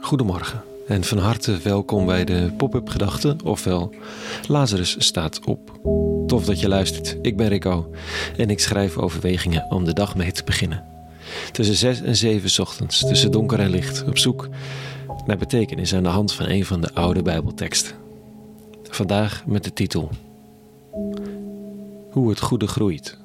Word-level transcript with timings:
Goedemorgen 0.00 0.62
en 0.86 1.04
van 1.04 1.18
harte 1.18 1.58
welkom 1.58 2.06
bij 2.06 2.24
de 2.24 2.52
Pop-up 2.56 2.88
Gedachten, 2.88 3.44
ofwel 3.44 3.94
Lazarus 4.48 4.94
staat 4.98 5.44
op. 5.44 5.78
Tof 6.26 6.44
dat 6.44 6.60
je 6.60 6.68
luistert. 6.68 7.16
Ik 7.22 7.36
ben 7.36 7.48
Rico 7.48 7.90
en 8.36 8.50
ik 8.50 8.60
schrijf 8.60 8.96
overwegingen 8.96 9.66
om 9.68 9.84
de 9.84 9.92
dag 9.92 10.16
mee 10.16 10.32
te 10.32 10.44
beginnen. 10.44 10.84
Tussen 11.52 11.74
6 11.74 12.02
en 12.02 12.16
7 12.16 12.62
ochtends, 12.62 12.98
tussen 12.98 13.30
donker 13.30 13.60
en 13.60 13.70
licht, 13.70 14.04
op 14.06 14.18
zoek 14.18 14.48
naar 15.26 15.38
betekenis 15.38 15.94
aan 15.94 16.02
de 16.02 16.08
hand 16.08 16.32
van 16.32 16.46
een 16.48 16.64
van 16.64 16.80
de 16.80 16.94
oude 16.94 17.22
Bijbelteksten. 17.22 17.96
Vandaag 18.82 19.46
met 19.46 19.64
de 19.64 19.72
titel 19.72 20.10
Hoe 22.10 22.28
het 22.28 22.40
goede 22.40 22.66
groeit. 22.66 23.18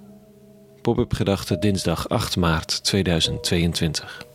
Pop-up 0.82 1.14
Gedachten 1.14 1.60
dinsdag 1.60 2.10
8 2.10 2.38
maart 2.38 2.84
2022. 2.84 4.34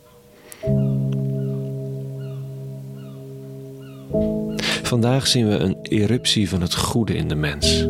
Vandaag 4.91 5.27
zien 5.27 5.47
we 5.47 5.57
een 5.57 5.77
eruptie 5.81 6.49
van 6.49 6.61
het 6.61 6.75
goede 6.75 7.15
in 7.15 7.27
de 7.27 7.35
mens. 7.35 7.87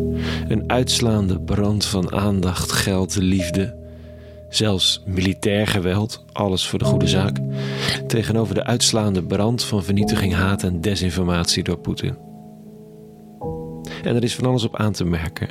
Een 0.48 0.64
uitslaande 0.68 1.40
brand 1.40 1.86
van 1.86 2.12
aandacht, 2.12 2.72
geld, 2.72 3.16
liefde. 3.16 3.76
Zelfs 4.50 5.04
militair 5.06 5.68
geweld, 5.68 6.26
alles 6.32 6.68
voor 6.68 6.80
de 6.80 6.86
goede 6.86 7.08
zaak. 7.08 7.38
Tegenover 8.08 8.56
de 8.56 8.64
uitslaande 8.64 9.24
brand 9.24 9.64
van 9.64 9.84
vernietiging, 9.84 10.34
haat 10.34 10.64
en 10.64 10.82
desinformatie 10.82 11.64
door 11.64 11.78
Poetin. 11.78 12.18
En 14.04 14.16
er 14.16 14.24
is 14.24 14.36
van 14.36 14.46
alles 14.46 14.64
op 14.64 14.76
aan 14.76 14.94
te 14.94 15.06
merken. 15.06 15.50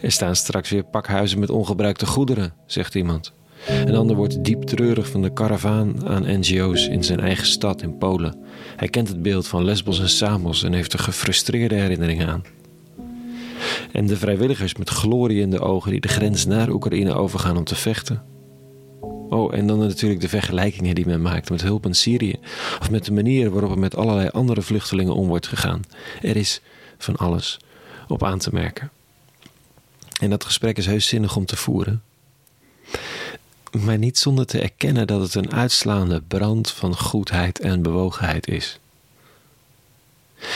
Er 0.00 0.12
staan 0.12 0.36
straks 0.36 0.70
weer 0.70 0.84
pakhuizen 0.84 1.38
met 1.38 1.50
ongebruikte 1.50 2.06
goederen, 2.06 2.54
zegt 2.66 2.94
iemand. 2.94 3.32
Een 3.66 3.96
ander 3.96 4.16
wordt 4.16 4.44
diep 4.44 4.62
treurig 4.62 5.08
van 5.08 5.22
de 5.22 5.32
karavaan 5.32 6.08
aan 6.08 6.38
NGO's 6.40 6.86
in 6.86 7.04
zijn 7.04 7.20
eigen 7.20 7.46
stad 7.46 7.82
in 7.82 7.98
Polen. 7.98 8.38
Hij 8.76 8.88
kent 8.88 9.08
het 9.08 9.22
beeld 9.22 9.46
van 9.46 9.64
Lesbos 9.64 10.00
en 10.00 10.08
Samos 10.08 10.62
en 10.62 10.72
heeft 10.72 10.92
er 10.92 10.98
gefrustreerde 10.98 11.74
herinneringen 11.74 12.28
aan. 12.28 12.44
En 13.92 14.06
de 14.06 14.16
vrijwilligers 14.16 14.74
met 14.74 14.90
glorie 14.90 15.40
in 15.40 15.50
de 15.50 15.60
ogen 15.60 15.90
die 15.90 16.00
de 16.00 16.08
grens 16.08 16.46
naar 16.46 16.68
Oekraïne 16.68 17.14
overgaan 17.14 17.56
om 17.56 17.64
te 17.64 17.74
vechten. 17.74 18.22
Oh, 19.28 19.54
en 19.54 19.66
dan 19.66 19.78
natuurlijk 19.78 20.20
de 20.20 20.28
vergelijkingen 20.28 20.94
die 20.94 21.06
men 21.06 21.22
maakt 21.22 21.50
met 21.50 21.62
hulp 21.62 21.86
in 21.86 21.94
Syrië. 21.94 22.34
Of 22.80 22.90
met 22.90 23.04
de 23.04 23.12
manier 23.12 23.50
waarop 23.50 23.70
er 23.70 23.78
met 23.78 23.96
allerlei 23.96 24.28
andere 24.28 24.62
vluchtelingen 24.62 25.14
om 25.14 25.28
wordt 25.28 25.46
gegaan. 25.46 25.80
Er 26.22 26.36
is 26.36 26.60
van 26.98 27.16
alles 27.16 27.58
op 28.08 28.24
aan 28.24 28.38
te 28.38 28.50
merken. 28.52 28.90
En 30.20 30.30
dat 30.30 30.44
gesprek 30.44 30.78
is 30.78 30.86
heus 30.86 31.06
zinnig 31.06 31.36
om 31.36 31.44
te 31.44 31.56
voeren 31.56 32.02
maar 33.84 33.98
niet 33.98 34.18
zonder 34.18 34.46
te 34.46 34.60
erkennen 34.60 35.06
dat 35.06 35.20
het 35.20 35.34
een 35.34 35.52
uitslaande 35.52 36.22
brand 36.28 36.70
van 36.70 36.96
goedheid 36.96 37.60
en 37.60 37.82
bewogenheid 37.82 38.48
is. 38.48 38.78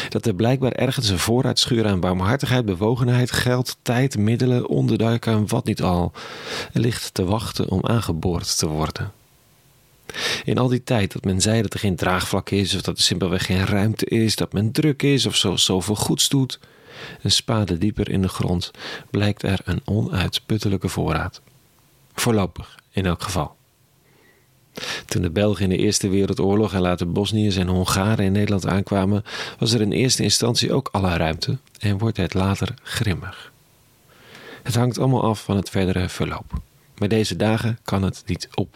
Dat 0.09 0.27
er 0.27 0.35
blijkbaar 0.35 0.73
ergens 0.73 1.09
een 1.09 1.19
vooruitschuur 1.19 1.87
aan 1.87 2.01
barmhartigheid, 2.01 2.65
bewogenheid, 2.65 3.33
geld, 3.33 3.77
tijd, 3.83 4.19
middelen, 4.19 4.69
onderduiken 4.69 5.33
en 5.33 5.49
wat 5.49 5.65
niet 5.65 5.83
al 5.83 6.13
ligt 6.73 7.15
te 7.15 7.25
wachten 7.25 7.69
om 7.69 7.87
aangeboord 7.87 8.59
te 8.59 8.69
worden. 8.69 9.13
In 10.45 10.59
al 10.59 10.69
die 10.69 10.85
tijd 10.85 11.13
dat 11.13 11.25
men 11.25 11.41
zei 11.41 11.63
dat 11.63 11.75
er 11.75 11.81
geen 11.81 11.97
draagvlak 11.97 12.51
is, 12.51 12.75
of 12.75 12.83
dat 12.83 12.97
er 12.97 13.03
simpelweg 13.03 13.47
geen 13.47 13.67
ruimte 13.67 14.07
is, 14.07 14.37
dat 14.37 14.53
men 14.53 14.73
druk 14.73 15.03
is 15.03 15.27
of 15.27 15.37
zo, 15.37 15.57
zoveel 15.57 15.95
goeds 15.95 16.29
doet, 16.29 16.59
een 17.23 17.31
spade 17.31 17.79
dieper 17.79 18.11
in 18.11 18.23
de 18.23 18.29
grond 18.29 18.71
blijkt 19.11 19.43
er 19.43 19.61
een 19.65 19.81
onuitputtelijke 19.85 20.89
voorraad. 20.89 21.41
Voorlopig 22.21 22.79
in 22.91 23.07
elk 23.07 23.23
geval. 23.23 23.57
Toen 25.07 25.23
de 25.23 25.31
Belgen 25.31 25.63
in 25.63 25.69
de 25.69 25.77
Eerste 25.77 26.09
Wereldoorlog 26.09 26.73
en 26.75 26.81
later 26.81 27.13
Bosniërs 27.13 27.57
en 27.57 27.67
Hongaren 27.67 28.25
in 28.25 28.33
Nederland 28.33 28.67
aankwamen, 28.67 29.25
was 29.59 29.73
er 29.73 29.81
in 29.81 29.93
eerste 29.93 30.23
instantie 30.23 30.73
ook 30.73 30.89
alle 30.93 31.17
ruimte 31.17 31.59
en 31.79 31.99
wordt 31.99 32.17
het 32.17 32.35
later 32.35 32.75
grimmig. 32.83 33.53
Het 34.63 34.75
hangt 34.75 34.99
allemaal 34.99 35.23
af 35.23 35.43
van 35.43 35.57
het 35.57 35.71
verdere 35.71 36.09
verloop. 36.09 36.53
Maar 36.99 37.09
deze 37.09 37.37
dagen 37.37 37.79
kan 37.83 38.03
het 38.03 38.23
niet 38.27 38.49
op. 38.55 38.75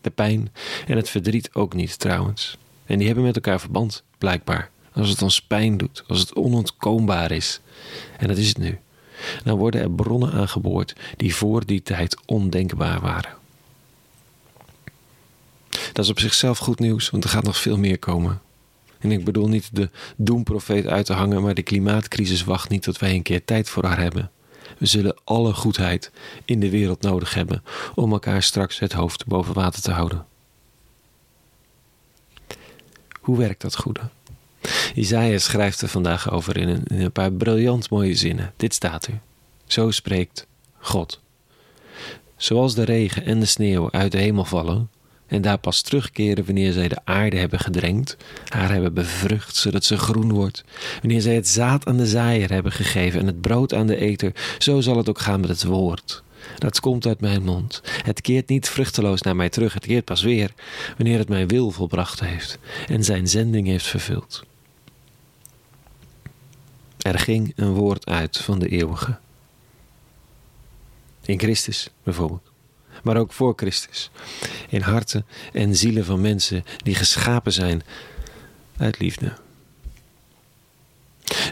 De 0.00 0.10
pijn 0.10 0.52
en 0.86 0.96
het 0.96 1.08
verdriet 1.08 1.50
ook 1.52 1.74
niet 1.74 1.98
trouwens. 1.98 2.58
En 2.86 2.98
die 2.98 3.06
hebben 3.06 3.24
met 3.24 3.34
elkaar 3.34 3.60
verband, 3.60 4.02
blijkbaar. 4.18 4.70
Als 4.92 5.08
het 5.08 5.22
ons 5.22 5.42
pijn 5.42 5.76
doet, 5.76 6.04
als 6.06 6.20
het 6.20 6.34
onontkoombaar 6.34 7.30
is. 7.30 7.60
En 8.18 8.28
dat 8.28 8.36
is 8.36 8.48
het 8.48 8.58
nu. 8.58 8.78
Dan 9.44 9.58
worden 9.58 9.80
er 9.80 9.90
bronnen 9.90 10.32
aangeboord 10.32 10.94
die 11.16 11.34
voor 11.34 11.66
die 11.66 11.82
tijd 11.82 12.16
ondenkbaar 12.26 13.00
waren. 13.00 13.40
Dat 15.92 16.04
is 16.04 16.10
op 16.10 16.18
zichzelf 16.18 16.58
goed 16.58 16.78
nieuws, 16.78 17.10
want 17.10 17.24
er 17.24 17.30
gaat 17.30 17.44
nog 17.44 17.56
veel 17.56 17.78
meer 17.78 17.98
komen. 17.98 18.40
En 18.98 19.12
ik 19.12 19.24
bedoel 19.24 19.48
niet 19.48 19.68
de 19.72 19.90
doemprofeet 20.16 20.86
uit 20.86 21.06
te 21.06 21.12
hangen, 21.12 21.42
maar 21.42 21.54
de 21.54 21.62
klimaatcrisis 21.62 22.44
wacht 22.44 22.68
niet 22.68 22.82
tot 22.82 22.98
wij 22.98 23.14
een 23.14 23.22
keer 23.22 23.44
tijd 23.44 23.68
voor 23.68 23.84
haar 23.84 23.98
hebben. 23.98 24.30
We 24.78 24.86
zullen 24.86 25.16
alle 25.24 25.52
goedheid 25.52 26.10
in 26.44 26.60
de 26.60 26.70
wereld 26.70 27.02
nodig 27.02 27.34
hebben 27.34 27.62
om 27.94 28.12
elkaar 28.12 28.42
straks 28.42 28.78
het 28.78 28.92
hoofd 28.92 29.26
boven 29.26 29.54
water 29.54 29.82
te 29.82 29.90
houden. 29.90 30.26
Hoe 33.20 33.38
werkt 33.38 33.60
dat 33.60 33.76
goede? 33.76 34.00
Isaiah 34.94 35.38
schrijft 35.38 35.80
er 35.80 35.88
vandaag 35.88 36.30
over 36.30 36.56
in 36.56 36.68
een, 36.68 36.82
een 36.86 37.12
paar 37.12 37.32
briljant 37.32 37.90
mooie 37.90 38.14
zinnen. 38.14 38.52
Dit 38.56 38.74
staat 38.74 39.06
er. 39.06 39.20
Zo 39.66 39.90
spreekt 39.90 40.46
God. 40.78 41.20
Zoals 42.36 42.74
de 42.74 42.84
regen 42.84 43.24
en 43.24 43.40
de 43.40 43.46
sneeuw 43.46 43.90
uit 43.90 44.12
de 44.12 44.18
hemel 44.18 44.44
vallen, 44.44 44.88
en 45.32 45.42
daar 45.42 45.58
pas 45.58 45.80
terugkeren 45.80 46.44
wanneer 46.44 46.72
zij 46.72 46.88
de 46.88 46.98
aarde 47.04 47.36
hebben 47.36 47.58
gedrenkt, 47.58 48.16
haar 48.48 48.70
hebben 48.70 48.94
bevrucht 48.94 49.56
zodat 49.56 49.84
ze 49.84 49.98
groen 49.98 50.32
wordt, 50.32 50.64
wanneer 51.00 51.20
zij 51.20 51.34
het 51.34 51.48
zaad 51.48 51.86
aan 51.86 51.96
de 51.96 52.06
zaaier 52.06 52.50
hebben 52.50 52.72
gegeven 52.72 53.20
en 53.20 53.26
het 53.26 53.40
brood 53.40 53.74
aan 53.74 53.86
de 53.86 53.96
eter, 53.96 54.32
zo 54.58 54.80
zal 54.80 54.96
het 54.96 55.08
ook 55.08 55.20
gaan 55.20 55.40
met 55.40 55.48
het 55.48 55.64
woord. 55.64 56.22
Dat 56.58 56.80
komt 56.80 57.06
uit 57.06 57.20
mijn 57.20 57.42
mond. 57.42 57.82
Het 58.02 58.20
keert 58.20 58.48
niet 58.48 58.68
vruchteloos 58.68 59.22
naar 59.22 59.36
mij 59.36 59.48
terug, 59.48 59.74
het 59.74 59.86
keert 59.86 60.04
pas 60.04 60.22
weer 60.22 60.52
wanneer 60.96 61.18
het 61.18 61.28
mijn 61.28 61.48
wil 61.48 61.70
volbracht 61.70 62.20
heeft 62.20 62.58
en 62.88 63.04
zijn 63.04 63.28
zending 63.28 63.66
heeft 63.66 63.86
vervuld. 63.86 64.42
Er 67.02 67.18
ging 67.18 67.52
een 67.56 67.72
woord 67.72 68.06
uit 68.06 68.38
van 68.38 68.58
de 68.58 68.68
eeuwige. 68.68 69.18
In 71.24 71.38
Christus 71.38 71.90
bijvoorbeeld 72.02 72.52
maar 73.02 73.16
ook 73.16 73.32
voor 73.32 73.52
Christus. 73.56 74.10
In 74.68 74.80
harten 74.80 75.26
en 75.52 75.76
zielen 75.76 76.04
van 76.04 76.20
mensen 76.20 76.64
die 76.76 76.94
geschapen 76.94 77.52
zijn 77.52 77.82
uit 78.76 78.98
liefde. 78.98 79.32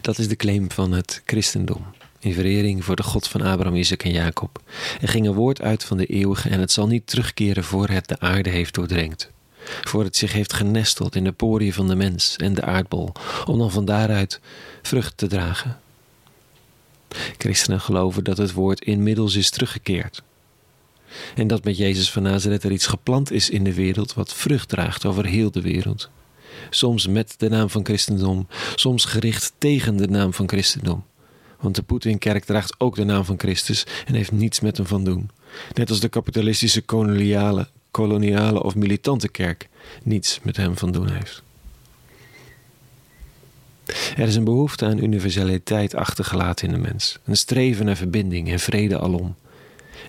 Dat 0.00 0.18
is 0.18 0.28
de 0.28 0.36
claim 0.36 0.70
van 0.70 0.92
het 0.92 1.22
christendom. 1.24 1.84
In 2.18 2.32
verering 2.32 2.84
voor 2.84 2.96
de 2.96 3.02
God 3.02 3.28
van 3.28 3.42
Abraham, 3.42 3.76
Isaac 3.76 4.02
en 4.02 4.12
Jacob. 4.12 4.62
Er 5.00 5.08
ging 5.08 5.26
een 5.26 5.34
woord 5.34 5.62
uit 5.62 5.84
van 5.84 5.96
de 5.96 6.06
eeuwige 6.06 6.48
en 6.48 6.60
het 6.60 6.72
zal 6.72 6.86
niet 6.86 7.06
terugkeren 7.06 7.64
voor 7.64 7.88
het 7.88 8.08
de 8.08 8.20
aarde 8.20 8.50
heeft 8.50 8.74
doordrenkt. 8.74 9.30
Voor 9.64 10.04
het 10.04 10.16
zich 10.16 10.32
heeft 10.32 10.52
genesteld 10.52 11.14
in 11.14 11.24
de 11.24 11.32
poriën 11.32 11.72
van 11.72 11.88
de 11.88 11.94
mens 11.94 12.36
en 12.36 12.54
de 12.54 12.62
aardbol, 12.62 13.12
om 13.46 13.58
dan 13.58 13.70
van 13.70 13.84
daaruit 13.84 14.40
vrucht 14.82 15.16
te 15.16 15.26
dragen. 15.26 15.80
Christenen 17.38 17.80
geloven 17.80 18.24
dat 18.24 18.38
het 18.38 18.52
woord 18.52 18.80
inmiddels 18.84 19.34
is 19.34 19.50
teruggekeerd. 19.50 20.22
En 21.34 21.46
dat 21.46 21.64
met 21.64 21.76
Jezus 21.76 22.10
van 22.10 22.22
Nazareth 22.22 22.64
er 22.64 22.72
iets 22.72 22.86
geplant 22.86 23.30
is 23.30 23.50
in 23.50 23.64
de 23.64 23.74
wereld 23.74 24.14
wat 24.14 24.34
vrucht 24.34 24.68
draagt 24.68 25.04
over 25.04 25.26
heel 25.26 25.50
de 25.50 25.60
wereld. 25.60 26.10
Soms 26.70 27.06
met 27.06 27.34
de 27.36 27.48
naam 27.48 27.70
van 27.70 27.84
christendom, 27.84 28.46
soms 28.74 29.04
gericht 29.04 29.52
tegen 29.58 29.96
de 29.96 30.08
naam 30.08 30.34
van 30.34 30.48
christendom. 30.48 31.04
Want 31.60 31.74
de 31.74 31.82
Poetin-kerk 31.82 32.44
draagt 32.44 32.74
ook 32.78 32.96
de 32.96 33.04
naam 33.04 33.24
van 33.24 33.38
Christus 33.38 33.86
en 34.06 34.14
heeft 34.14 34.32
niets 34.32 34.60
met 34.60 34.76
hem 34.76 34.86
van 34.86 35.04
doen. 35.04 35.30
Net 35.74 35.90
als 35.90 36.00
de 36.00 36.08
kapitalistische 36.08 36.80
koloniale, 36.80 37.68
koloniale 37.90 38.62
of 38.62 38.74
militante 38.74 39.28
kerk 39.28 39.68
niets 40.02 40.40
met 40.42 40.56
hem 40.56 40.76
van 40.76 40.92
doen 40.92 41.10
heeft. 41.12 41.42
Er 44.16 44.26
is 44.26 44.36
een 44.36 44.44
behoefte 44.44 44.86
aan 44.86 45.02
universaliteit 45.02 45.94
achtergelaten 45.94 46.66
in 46.66 46.74
de 46.74 46.80
mens, 46.80 47.18
een 47.24 47.36
streven 47.36 47.84
naar 47.84 47.96
verbinding 47.96 48.50
en 48.50 48.58
vrede 48.58 48.98
alom. 48.98 49.34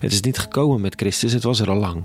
Het 0.00 0.12
is 0.12 0.20
niet 0.20 0.38
gekomen 0.38 0.80
met 0.80 0.94
Christus, 0.94 1.32
het 1.32 1.42
was 1.42 1.60
er 1.60 1.70
al 1.70 1.76
lang. 1.76 2.04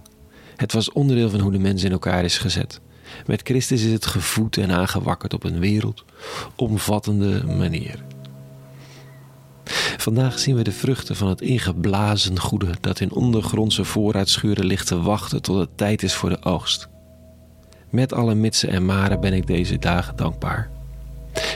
Het 0.56 0.74
was 0.74 0.92
onderdeel 0.92 1.30
van 1.30 1.40
hoe 1.40 1.52
de 1.52 1.60
mens 1.60 1.84
in 1.84 1.92
elkaar 1.92 2.24
is 2.24 2.38
gezet. 2.38 2.80
Met 3.26 3.42
Christus 3.44 3.84
is 3.84 3.92
het 3.92 4.06
gevoed 4.06 4.58
en 4.58 4.72
aangewakkerd 4.72 5.34
op 5.34 5.44
een 5.44 5.60
wereldomvattende 5.60 7.44
manier. 7.44 8.04
Vandaag 9.98 10.40
zien 10.40 10.56
we 10.56 10.64
de 10.64 10.72
vruchten 10.72 11.16
van 11.16 11.28
het 11.28 11.42
ingeblazen 11.42 12.40
goede 12.40 12.70
dat 12.82 13.00
in 13.00 13.12
ondergrondse 13.12 13.84
voorraadschuren 13.84 14.66
ligt 14.66 14.88
te 14.88 15.02
wachten 15.02 15.42
tot 15.42 15.58
het 15.58 15.78
tijd 15.78 16.04
is 16.04 16.14
voor 16.14 16.30
de 16.30 16.44
oogst. 16.44 16.88
Met 17.90 18.14
alle 18.14 18.36
mitsen 18.36 18.70
en 18.70 18.86
maren 18.86 19.20
ben 19.20 19.34
ik 19.34 19.48
deze 19.48 19.80
dagen 19.80 20.16
dankbaar. 20.16 20.70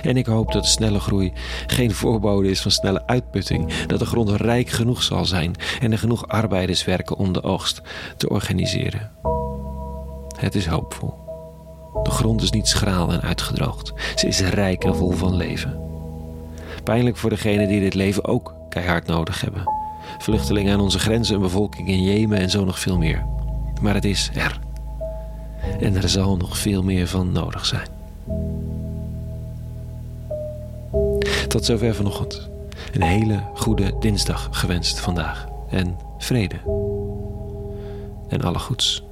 En 0.02 0.18
ik 0.18 0.26
hoop 0.26 0.52
dat 0.52 0.66
snelle 0.66 1.00
groei 1.00 1.34
geen 1.68 1.92
voorbode 1.92 2.50
is 2.50 2.62
van 2.62 2.72
snelle 2.72 3.08
uitputting, 3.08 3.74
dat 3.88 4.00
de 4.00 4.06
grond 4.06 4.30
rijk 4.30 4.70
genoeg 4.70 5.04
zal 5.04 5.26
zijn 5.26 5.56
en 5.80 5.92
er 5.92 5.98
genoeg 5.98 6.28
arbeiders 6.28 6.86
werken 6.86 7.18
om 7.18 7.34
de 7.34 7.44
oogst 7.44 7.82
te 8.18 8.30
organiseren. 8.30 9.12
Het 10.38 10.56
is 10.56 10.66
hoopvol. 10.66 11.14
De 12.04 12.10
grond 12.10 12.42
is 12.42 12.52
niet 12.52 12.68
schraal 12.68 13.12
en 13.12 13.22
uitgedroogd. 13.22 13.94
Ze 14.16 14.28
is 14.28 14.40
rijk 14.40 14.84
en 14.84 14.96
vol 14.96 15.12
van 15.12 15.36
leven. 15.36 15.91
Pijnlijk 16.84 17.18
voor 17.18 17.30
degenen 17.30 17.68
die 17.68 17.80
dit 17.80 17.94
leven 17.94 18.26
ook 18.26 18.54
keihard 18.70 19.08
nodig 19.08 19.42
hebben. 19.42 19.64
Vluchtelingen 20.18 20.74
aan 20.74 20.82
onze 20.82 21.00
grenzen, 21.00 21.36
een 21.36 21.42
bevolking 21.42 21.88
in 21.88 22.04
Jemen 22.04 22.38
en 22.38 22.50
zo 22.50 22.66
nog 22.66 22.80
veel 22.80 22.98
meer. 22.98 23.26
Maar 23.82 23.94
het 23.94 24.06
is 24.06 24.32
er. 24.34 24.60
En 25.80 25.96
er 25.96 26.10
zal 26.10 26.38
nog 26.38 26.58
veel 26.58 26.84
meer 26.84 27.08
van 27.08 27.32
nodig 27.32 27.66
zijn. 27.66 27.88
Tot 31.48 31.66
zover 31.66 31.96
vanochtend. 31.96 32.50
Een 32.92 33.02
hele 33.02 33.40
goede 33.56 33.94
dinsdag 34.00 34.48
gewenst 34.52 35.00
vandaag. 35.00 35.48
En 35.70 35.98
vrede. 36.18 36.56
En 38.28 38.42
alle 38.42 38.60
goeds. 38.60 39.04